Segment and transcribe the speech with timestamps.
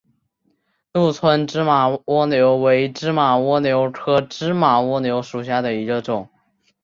[0.93, 6.27] 鹿村芝麻蜗牛为芝麻蜗牛科芝麻蜗牛属下的一个种。